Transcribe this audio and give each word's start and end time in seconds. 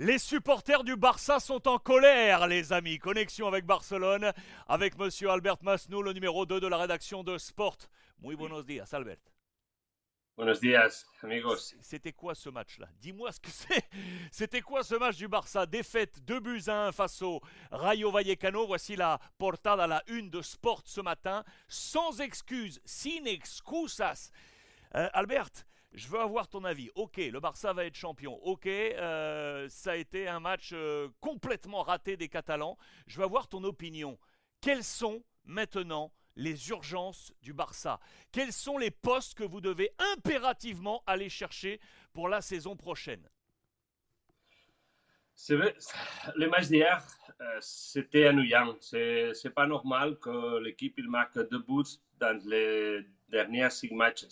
Les 0.00 0.18
supporters 0.18 0.84
du 0.84 0.94
Barça 0.94 1.40
sont 1.40 1.66
en 1.66 1.80
colère, 1.80 2.46
les 2.46 2.72
amis. 2.72 3.00
Connexion 3.00 3.48
avec 3.48 3.66
Barcelone, 3.66 4.32
avec 4.68 4.96
monsieur 4.96 5.28
Albert 5.28 5.56
Masnou, 5.62 6.02
le 6.02 6.12
numéro 6.12 6.46
2 6.46 6.60
de 6.60 6.68
la 6.68 6.76
rédaction 6.76 7.24
de 7.24 7.36
Sport. 7.36 7.78
Muy 8.20 8.36
buenos 8.36 8.64
días, 8.64 8.88
Albert. 8.92 9.18
Buenos 10.36 10.60
días, 10.60 11.04
amigos. 11.20 11.74
C'était 11.80 12.12
quoi 12.12 12.36
ce 12.36 12.48
match-là? 12.48 12.86
Dis-moi 13.00 13.32
ce 13.32 13.40
que 13.40 13.50
c'est. 13.50 13.90
C'était 14.30 14.60
quoi 14.60 14.84
ce 14.84 14.94
match 14.94 15.16
du 15.16 15.26
Barça? 15.26 15.66
Défaite 15.66 16.20
2 16.24 16.38
buts 16.38 16.62
à 16.68 16.86
1 16.86 16.92
face 16.92 17.20
au 17.22 17.40
Rayo 17.72 18.12
Vallecano. 18.12 18.68
Voici 18.68 18.94
la 18.94 19.18
portada, 19.36 19.88
la 19.88 20.04
une 20.06 20.30
de 20.30 20.42
Sport 20.42 20.82
ce 20.84 21.00
matin. 21.00 21.42
Sans 21.66 22.20
excuses, 22.20 22.80
sin 22.84 23.24
excusas. 23.24 24.30
Euh, 24.94 25.08
Albert, 25.12 25.50
je 25.92 26.08
veux 26.08 26.20
avoir 26.20 26.48
ton 26.48 26.64
avis. 26.64 26.90
Ok, 26.94 27.16
le 27.16 27.40
Barça 27.40 27.72
va 27.72 27.84
être 27.84 27.94
champion. 27.94 28.34
Ok, 28.44 28.66
euh, 28.66 29.68
ça 29.68 29.92
a 29.92 29.96
été 29.96 30.28
un 30.28 30.40
match 30.40 30.70
euh, 30.72 31.08
complètement 31.20 31.82
raté 31.82 32.16
des 32.16 32.28
Catalans. 32.28 32.76
Je 33.06 33.18
veux 33.18 33.24
avoir 33.24 33.48
ton 33.48 33.64
opinion. 33.64 34.18
Quelles 34.60 34.84
sont 34.84 35.22
maintenant 35.44 36.12
les 36.36 36.68
urgences 36.70 37.32
du 37.42 37.52
Barça? 37.52 38.00
Quels 38.32 38.52
sont 38.52 38.78
les 38.78 38.90
postes 38.90 39.34
que 39.34 39.44
vous 39.44 39.60
devez 39.60 39.90
impérativement 40.14 41.02
aller 41.06 41.28
chercher 41.28 41.80
pour 42.12 42.28
la 42.28 42.40
saison 42.40 42.76
prochaine? 42.76 43.28
Le 45.48 46.48
match 46.48 46.66
d'hier, 46.66 47.06
euh, 47.40 47.58
c'était 47.60 48.28
ennuyant. 48.28 48.76
C'est 48.80 49.32
n'est 49.44 49.50
pas 49.50 49.66
normal 49.66 50.18
que 50.18 50.58
l'équipe 50.58 50.98
marque 51.04 51.38
deux 51.48 51.60
buts 51.60 51.98
dans 52.18 52.38
les 52.44 53.06
derniers 53.28 53.70
six 53.70 53.94
matchs. 53.94 54.26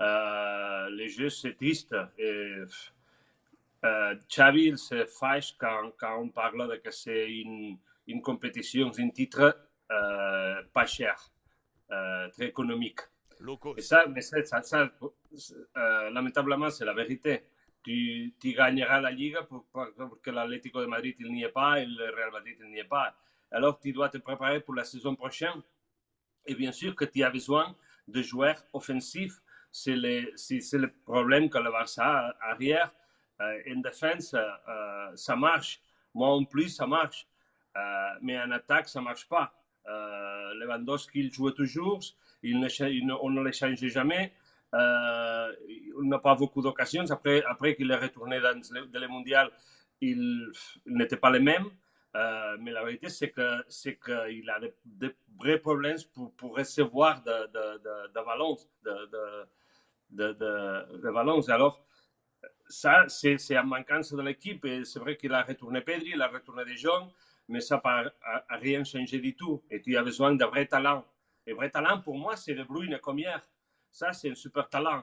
Euh, 0.00 0.88
le 0.90 1.06
jeu, 1.08 1.28
c'est 1.28 1.54
triste. 1.54 1.94
Et, 2.18 2.56
euh, 3.84 4.14
Xavi, 4.28 4.66
il 4.66 4.78
se 4.78 5.04
fâche 5.06 5.54
quand, 5.58 5.92
quand, 5.98 6.18
on 6.18 6.28
parle 6.28 6.70
de 6.70 6.76
que 6.76 6.90
c'est 6.90 7.30
une, 7.30 7.78
une, 8.06 8.22
compétition, 8.22 8.90
un 8.96 9.10
titre 9.10 9.56
euh, 9.90 10.62
pas 10.72 10.86
cher, 10.86 11.16
très 11.88 12.46
économique. 12.46 13.00
Et 13.76 13.82
ça, 13.82 14.06
mais 14.06 14.20
ça, 14.20 14.42
ça, 14.44 14.62
ça 14.62 14.90
euh, 15.76 16.10
lamentablement, 16.10 16.70
c'est 16.70 16.84
la 16.84 16.94
vérité. 16.94 17.42
Tu, 17.82 18.32
tu, 18.40 18.52
gagneras 18.52 19.00
la 19.00 19.10
Liga 19.10 19.42
pour, 19.42 19.66
pour 19.72 20.20
que 20.22 20.30
l'Atlético 20.30 20.80
de 20.80 20.86
Madrid 20.86 21.16
il 21.18 21.32
n'y 21.32 21.42
est 21.42 21.48
pas 21.48 21.80
et 21.80 21.86
le 21.86 22.14
Real 22.14 22.30
Madrid 22.30 22.56
il 22.60 22.70
n'y 22.70 22.78
est 22.78 22.84
pas. 22.84 23.16
Alors 23.50 23.80
tu 23.80 23.92
dois 23.92 24.08
te 24.08 24.18
préparer 24.18 24.60
pour 24.60 24.74
la 24.74 24.84
saison 24.84 25.16
prochaine. 25.16 25.60
Et 26.46 26.54
bien 26.54 26.70
sûr 26.70 26.94
que 26.94 27.04
tu 27.04 27.24
as 27.24 27.30
besoin 27.30 27.74
de 28.06 28.22
joueurs 28.22 28.62
offensifs 28.72 29.40
c'est 29.72 29.96
le, 29.96 30.86
problème 31.04 31.48
que 31.48 31.58
le 31.58 31.70
Barça 31.70 32.34
arrière, 32.42 32.92
euh, 33.40 33.74
en 33.74 33.80
défense, 33.80 34.34
euh, 34.34 35.16
ça 35.16 35.34
marche. 35.34 35.80
Moi 36.14 36.28
en 36.28 36.44
plus, 36.44 36.68
ça 36.68 36.86
marche. 36.86 37.26
Euh, 37.76 37.80
mais 38.20 38.38
en 38.38 38.50
attaque, 38.50 38.88
ça 38.88 39.00
ne 39.00 39.04
marche 39.04 39.26
pas. 39.28 39.52
Euh, 39.88 40.54
Lewandowski, 40.54 41.20
il 41.20 41.32
joue 41.32 41.50
toujours. 41.50 42.00
Il 42.42 42.60
ne, 42.60 42.68
il, 42.88 43.10
on 43.22 43.30
ne 43.30 43.42
le 43.42 43.52
change 43.52 43.84
jamais. 43.86 44.32
Euh, 44.74 45.52
il 45.68 46.08
n'a 46.08 46.18
pas 46.18 46.34
beaucoup 46.34 46.62
d'occasions. 46.62 47.04
Après, 47.10 47.42
après 47.44 47.74
qu'il 47.74 47.90
est 47.90 47.96
retourné 47.96 48.40
dans 48.40 48.60
le, 48.72 49.00
le 49.00 49.08
mondial, 49.08 49.50
il, 50.00 50.50
n'était 50.86 51.16
pas 51.16 51.30
le 51.30 51.40
même. 51.40 51.66
Euh, 52.14 52.56
mais 52.60 52.72
la 52.72 52.84
vérité, 52.84 53.08
c'est 53.08 53.30
que 53.30 53.64
c'est 53.68 53.98
qu'il 53.98 54.50
a 54.50 54.60
de, 54.84 55.14
vrais 55.38 55.58
problèmes 55.58 55.96
pour, 56.12 56.32
pour 56.34 56.56
recevoir 56.56 57.22
de, 57.22 57.30
de, 57.30 57.78
de, 57.78 58.08
de 58.08 58.24
ballons, 58.26 58.56
de, 60.12 61.10
Valence. 61.10 61.48
Alors, 61.48 61.84
ça, 62.68 63.06
c'est 63.08 63.58
en 63.58 63.64
manquance 63.64 64.12
de 64.12 64.22
l'équipe. 64.22 64.64
Et 64.64 64.84
c'est 64.84 64.98
vrai 64.98 65.16
qu'il 65.16 65.32
a 65.32 65.42
retourné 65.42 65.80
Pedri, 65.80 66.12
il 66.14 66.22
a 66.22 66.28
retourné 66.28 66.64
des 66.64 66.76
mais 67.48 67.60
ça 67.60 67.80
n'a 67.84 68.12
rien 68.56 68.84
changé 68.84 69.18
du 69.18 69.34
tout. 69.34 69.62
Et 69.70 69.82
tu 69.82 69.96
as 69.96 70.02
besoin 70.02 70.34
de 70.34 70.44
vrais 70.44 70.66
talents. 70.66 71.04
Et 71.46 71.52
vrai 71.52 71.70
talent, 71.70 72.00
pour 72.00 72.16
moi, 72.16 72.36
c'est 72.36 72.54
De 72.54 72.62
Bruyne 72.62 72.98
comme 72.98 73.18
hier. 73.18 73.42
Ça, 73.90 74.12
c'est 74.12 74.30
un 74.30 74.34
super 74.34 74.68
talent. 74.68 75.02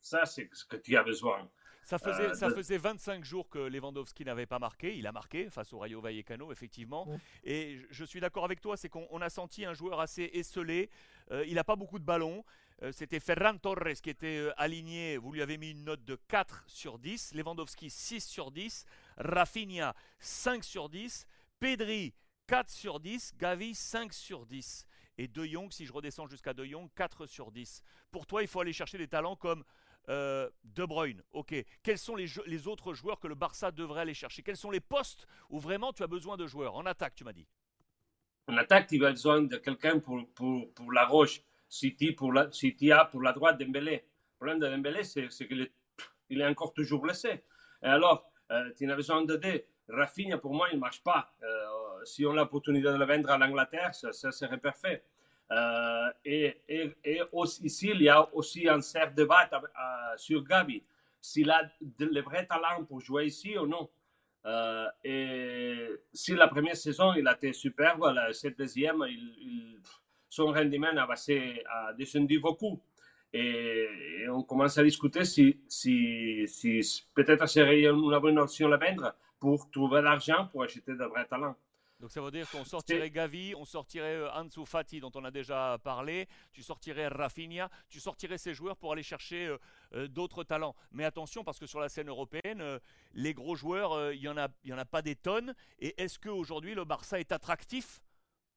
Ça, 0.00 0.24
c'est 0.24 0.48
ce 0.52 0.64
que 0.64 0.76
tu 0.76 0.96
as 0.96 1.02
besoin. 1.02 1.48
Ça 1.84 1.98
faisait, 1.98 2.30
euh, 2.30 2.34
ça 2.34 2.48
faisait 2.50 2.78
25 2.78 3.24
jours 3.24 3.48
que 3.48 3.58
Lewandowski 3.58 4.24
n'avait 4.24 4.46
pas 4.46 4.58
marqué. 4.58 4.96
Il 4.96 5.06
a 5.06 5.12
marqué 5.12 5.50
face 5.50 5.72
au 5.72 5.78
Rayo 5.78 6.00
Vallecano, 6.00 6.52
effectivement. 6.52 7.06
Et 7.44 7.80
je 7.90 8.04
suis 8.04 8.20
d'accord 8.20 8.44
avec 8.44 8.60
toi, 8.60 8.76
c'est 8.76 8.88
qu'on 8.88 9.20
a 9.20 9.28
senti 9.30 9.64
un 9.64 9.74
joueur 9.74 10.00
assez 10.00 10.30
esselé. 10.32 10.90
Euh, 11.30 11.44
il 11.46 11.54
n'a 11.54 11.64
pas 11.64 11.76
beaucoup 11.76 11.98
de 11.98 12.04
ballons. 12.04 12.44
Euh, 12.82 12.92
C'était 12.92 13.20
Ferran 13.20 13.58
Torres 13.58 14.00
qui 14.02 14.10
était 14.10 14.38
euh, 14.38 14.52
aligné. 14.56 15.16
Vous 15.16 15.32
lui 15.32 15.42
avez 15.42 15.58
mis 15.58 15.70
une 15.70 15.84
note 15.84 16.04
de 16.04 16.16
4 16.28 16.64
sur 16.66 16.98
10. 16.98 17.34
Lewandowski 17.34 17.90
6 17.90 18.20
sur 18.26 18.50
10. 18.50 18.84
Rafinha 19.18 19.94
5 20.18 20.64
sur 20.64 20.88
10. 20.88 21.26
Pedri 21.60 22.14
4 22.46 22.70
sur 22.70 23.00
10. 23.00 23.34
Gavi 23.38 23.74
5 23.74 24.12
sur 24.12 24.46
10. 24.46 24.86
Et 25.18 25.28
De 25.28 25.44
Jong, 25.44 25.70
si 25.72 25.84
je 25.84 25.92
redescends 25.92 26.26
jusqu'à 26.26 26.54
De 26.54 26.64
Jong, 26.64 26.88
4 26.96 27.26
sur 27.26 27.52
10. 27.52 27.82
Pour 28.10 28.26
toi, 28.26 28.42
il 28.42 28.48
faut 28.48 28.60
aller 28.60 28.72
chercher 28.72 28.98
des 28.98 29.08
talents 29.08 29.36
comme 29.36 29.62
euh, 30.08 30.48
De 30.64 30.84
Bruyne, 30.84 31.22
ok. 31.32 31.54
Quels 31.82 31.98
sont 31.98 32.16
les, 32.16 32.68
autres 32.68 32.94
joueurs 32.94 33.20
que 33.20 33.28
le 33.28 33.34
Barça 33.34 33.70
devrait 33.70 34.02
aller 34.02 34.14
chercher? 34.14 34.42
Quels 34.42 34.56
sont 34.56 34.70
les 34.70 34.80
postes 34.80 35.26
où 35.50 35.58
vraiment 35.58 35.92
tu 35.92 36.02
as 36.02 36.06
besoin 36.06 36.36
de 36.36 36.46
joueurs? 36.46 36.74
En 36.74 36.86
attaque, 36.86 37.14
tu 37.14 37.24
m'as 37.24 37.32
dit. 37.32 37.46
En 38.48 38.56
attaque, 38.56 38.88
tu 38.88 39.04
as 39.04 39.10
besoin 39.10 39.42
de 39.42 39.56
quelqu'un 39.56 40.00
pour, 40.00 40.26
pour, 40.34 40.92
la 40.92 41.06
roche. 41.06 41.42
Si 41.68 41.94
tu, 41.94 42.14
pour 42.14 42.32
la, 42.32 42.48
as 42.50 43.04
pour 43.06 43.22
la 43.22 43.32
droite 43.32 43.58
Dembélé. 43.58 43.92
Le 43.92 44.36
problème 44.36 44.58
de 44.58 44.68
Dembélé, 44.68 45.04
c'est 45.04 45.28
qu'il 45.28 45.62
est, 45.62 45.72
il 46.28 46.40
est 46.40 46.46
encore 46.46 46.74
toujours 46.74 47.00
blessé. 47.00 47.44
Et 47.82 47.86
alors, 47.86 48.30
euh, 48.50 48.70
tu 48.76 48.90
as 48.90 48.96
besoin 48.96 49.24
de 49.24 49.36
deux. 49.36 49.64
Rafinha, 49.88 50.38
pour 50.38 50.54
moi, 50.54 50.68
il 50.72 50.76
ne 50.76 50.80
marche 50.80 51.02
pas. 51.02 51.32
Euh, 51.42 52.04
si 52.04 52.26
on 52.26 52.32
a 52.32 52.36
l'opportunité 52.36 52.88
de 52.88 52.96
le 52.96 53.04
vendre 53.04 53.30
à 53.30 53.38
l'Angleterre, 53.38 53.94
ça 53.94 54.32
serait 54.32 54.58
parfait. 54.58 55.04
Euh, 55.52 56.10
et, 56.24 56.56
ici, 57.62 57.90
il 57.94 58.02
y 58.02 58.08
a 58.08 58.34
aussi 58.34 58.68
un 58.68 58.80
cerf 58.80 59.12
débat 59.12 59.48
euh, 59.52 59.58
sur 60.16 60.42
Gabi, 60.44 60.82
s'il 61.20 61.50
a 61.50 61.62
le 61.98 62.20
vrai 62.22 62.46
talent 62.46 62.84
pour 62.84 63.00
jouer 63.00 63.26
ici 63.26 63.56
ou 63.58 63.66
non. 63.66 63.88
Euh, 64.44 64.88
et 65.04 65.88
si 66.12 66.34
la 66.34 66.48
première 66.48 66.76
saison, 66.76 67.12
il 67.14 67.28
a 67.28 67.34
été 67.34 67.52
superbe, 67.52 68.10
la, 68.14 68.32
cette 68.32 68.58
deuxième, 68.58 69.04
son 70.28 70.46
rendement 70.46 70.96
a, 70.96 71.06
passé, 71.06 71.62
a 71.70 71.92
descendu 71.92 72.40
beaucoup. 72.40 72.80
Et, 73.32 73.88
et, 74.20 74.28
on 74.28 74.42
commence 74.42 74.78
à 74.78 74.82
discuter 74.82 75.24
si, 75.24 75.60
si, 75.68 76.46
si 76.48 77.04
peut-être 77.14 77.46
serait 77.48 77.82
une 77.82 78.18
bonne 78.20 78.38
option 78.38 78.68
la 78.68 78.78
vendre 78.78 79.14
pour 79.38 79.70
trouver 79.70 80.02
l'argent 80.02 80.48
pour 80.50 80.62
acheter 80.62 80.92
de 80.94 81.04
vrais 81.04 81.26
talents. 81.26 81.56
Donc 82.02 82.10
ça 82.10 82.20
veut 82.20 82.32
dire 82.32 82.50
qu'on 82.50 82.64
sortirait 82.64 83.10
Gavi, 83.10 83.54
on 83.56 83.64
sortirait 83.64 84.16
euh, 84.16 84.32
Ansu 84.32 84.66
Fati 84.66 84.98
dont 84.98 85.12
on 85.14 85.24
a 85.24 85.30
déjà 85.30 85.78
parlé, 85.84 86.26
tu 86.52 86.60
sortirais 86.60 87.06
Rafinha, 87.06 87.70
tu 87.88 88.00
sortirais 88.00 88.38
ces 88.38 88.54
joueurs 88.54 88.76
pour 88.76 88.90
aller 88.90 89.04
chercher 89.04 89.46
euh, 89.46 89.58
euh, 89.94 90.08
d'autres 90.08 90.42
talents. 90.42 90.74
Mais 90.90 91.04
attention 91.04 91.44
parce 91.44 91.60
que 91.60 91.66
sur 91.66 91.78
la 91.78 91.88
scène 91.88 92.08
européenne, 92.08 92.60
euh, 92.60 92.80
les 93.14 93.34
gros 93.34 93.54
joueurs, 93.54 94.12
il 94.12 94.20
n'y 94.20 94.26
en, 94.26 94.36
a, 94.36 94.48
y 94.64 94.72
en 94.72 94.78
a 94.78 94.84
pas 94.84 95.00
des 95.00 95.14
tonnes. 95.14 95.54
Et 95.78 95.94
est-ce 96.02 96.18
qu'aujourd'hui 96.18 96.74
le 96.74 96.84
Barça 96.84 97.20
est 97.20 97.30
attractif 97.30 98.02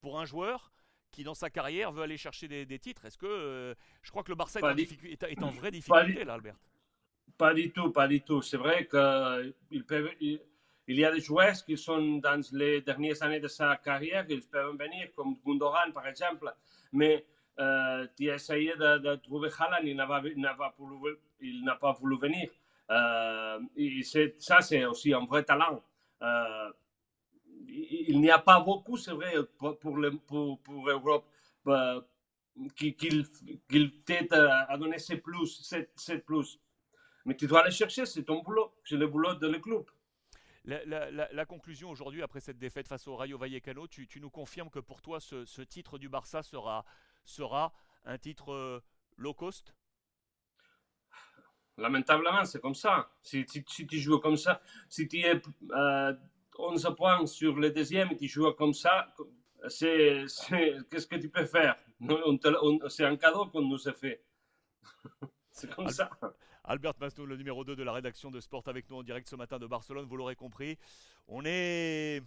pour 0.02 0.20
un 0.20 0.26
joueur 0.26 0.72
qui 1.12 1.24
dans 1.24 1.36
sa 1.36 1.52
carrière 1.52 1.92
veut 1.92 2.02
aller 2.02 2.18
chercher 2.18 2.48
des, 2.48 2.66
des 2.66 2.80
titres? 2.80 3.06
Est-ce 3.06 3.18
que 3.20 3.76
je 4.02 4.10
crois 4.10 4.24
que 4.24 4.32
le 4.32 4.36
Barça 4.36 4.60
est 4.60 4.64
en, 4.64 4.76
est, 4.76 5.24
est 5.24 5.44
en, 5.44 5.52
vraie 5.52 5.70
difficulté 5.70 6.24
là, 6.24 6.34
Albert 6.34 6.58
Pas 7.38 7.54
du 7.54 7.72
tout, 7.72 7.92
pas 7.92 8.08
du 8.08 8.22
tout. 8.22 8.42
C'est 8.42 8.58
vrai 8.58 8.88
qu'il 8.88 9.86
peut... 9.86 10.10
Il 10.20 10.40
il 10.88 11.00
y 11.00 11.06
a 11.06 11.12
des 11.12 11.20
joueurs 11.20 11.56
qui 11.66 11.78
sont 11.78 12.18
dans 12.18 12.42
les 12.52 12.82
dernières 12.82 13.22
années 13.24 13.40
de 13.40 13.48
sa 13.48 13.76
carrière, 13.78 14.26
ils 14.30 14.42
peuvent 14.42 14.78
venir, 14.78 15.10
comme 15.16 15.36
Gundogan 15.46 15.92
par 15.94 16.08
exemple, 16.08 16.54
mais 16.92 17.26
euh, 17.60 18.08
tu 18.18 18.30
as 18.30 18.36
essayé 18.36 18.76
de, 18.76 19.16
trouver 19.16 19.50
Haaland, 19.58 19.84
il 19.84 19.96
n'a 19.96 20.06
pas, 20.56 21.94
voulu, 21.98 22.18
venir. 22.18 22.50
Euh, 22.92 23.60
et 23.76 24.04
ça, 24.40 24.62
c'est 24.62 24.86
aussi 24.86 25.14
un 25.14 25.26
vrai 25.26 25.44
talent. 25.44 25.82
Euh, 26.22 26.72
il 27.68 28.22
n'y 28.22 28.30
a 28.30 28.40
pas 28.40 28.60
beaucoup, 28.60 28.98
c'est 28.98 29.12
vrai, 29.12 29.34
pour, 29.58 29.78
pour, 29.80 30.08
euh, 31.68 32.02
qu'il 32.76 32.96
qu 32.96 33.92
t'aide 34.06 34.34
à 34.34 34.78
donner 34.78 35.00
ses 35.00 35.18
plus, 35.18 35.62
ses 35.96 36.20
plus. 36.20 36.60
Mais 37.26 37.36
tu 37.36 37.48
dois 37.48 37.62
aller 37.62 37.72
chercher, 37.72 38.06
c'est 38.06 38.24
ton 38.24 38.44
boulot, 38.44 38.72
c'est 38.84 38.98
le 38.98 39.08
boulot 39.08 39.34
de 39.34 39.48
le 39.48 39.60
club. 39.60 39.86
La, 40.66 41.46
conclusion 41.46 41.92
aujourd'hui, 41.92 42.24
après 42.24 42.40
cette 42.40 42.58
défaite 42.58 42.88
face 42.88 43.08
au 43.08 43.16
Rayo 43.16 43.38
Vallecano, 43.38 43.88
tu, 43.88 44.08
tu 44.08 44.20
nous 44.20 44.32
confirmes 44.32 44.70
que 44.70 44.80
pour 44.80 45.02
toi, 45.02 45.20
ce, 45.20 45.62
titre 45.62 45.98
du 45.98 46.10
Barça 46.10 46.42
sera, 46.42 46.86
sera 47.24 47.72
un 48.04 48.18
titre 48.18 48.52
euh, 48.52 48.84
low 49.18 49.34
cost? 49.34 49.76
Lamentablement, 51.78 52.46
c'est 52.46 52.62
comme 52.62 52.76
ça. 52.76 53.12
Si, 53.22 53.46
tu 53.46 54.00
joues 54.00 54.20
comme 54.20 54.38
ça, 54.38 54.62
si 54.90 55.08
tu 55.08 55.20
es 55.20 55.42
euh, 55.72 56.14
11 56.58 56.96
points 56.98 57.26
sur 57.28 57.56
le 57.58 57.70
deuxième 57.70 58.12
et 58.12 58.18
tu 58.18 58.28
joues 58.28 58.52
comme 58.54 58.74
ça, 58.74 59.14
qu'est-ce 59.62 61.08
que 61.08 61.16
tu 61.18 61.30
peux 61.30 61.46
faire? 61.46 61.76
C'est 62.90 63.06
un 63.06 63.18
cadeau 63.18 63.48
qu'on 63.48 63.62
nous 63.62 63.88
a 63.88 63.94
fait. 63.94 64.24
c'est 65.56 65.74
comme 65.74 65.88
Al 65.88 65.94
ça. 65.94 66.10
Albert 66.66 66.94
Masnou, 67.00 67.26
le 67.26 67.38
numéro 67.38 67.64
2 67.64 67.76
de 67.76 67.84
la 67.84 67.94
rédaction 67.94 68.30
de 68.30 68.40
Sport 68.40 68.64
avec 68.68 68.90
nous 68.90 68.98
en 68.98 69.04
direct 69.04 69.28
ce 69.28 69.36
matin 69.36 69.58
de 69.58 69.66
Barcelone, 69.66 70.06
vous 70.06 70.18
l'aurez 70.18 70.36
compris. 70.36 70.78
On 71.28 71.44
est, 71.46 72.22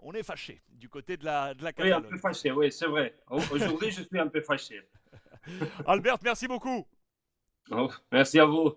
on 0.00 0.12
est 0.12 0.22
fâché 0.22 0.60
du 0.68 0.88
côté 0.88 1.16
de 1.16 1.24
la, 1.24 1.54
de 1.54 1.64
la 1.64 1.72
Oui, 1.78 1.92
un 1.92 2.02
peu 2.02 2.18
fâché, 2.18 2.50
oui, 2.50 2.70
c'est 2.70 2.86
vrai. 2.86 3.16
Aujourd'hui, 3.30 3.90
je 3.90 4.02
suis 4.02 4.18
un 4.18 4.28
peu 4.28 4.40
fâché. 4.40 4.82
Albert, 5.86 6.18
merci 6.22 6.46
beaucoup. 6.46 6.86
Oh, 7.70 7.90
merci 8.12 8.38
à 8.38 8.44
vous. 8.44 8.76